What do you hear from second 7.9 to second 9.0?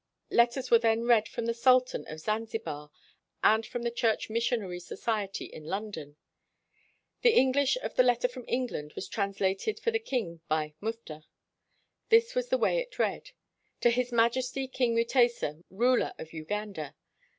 the letter from England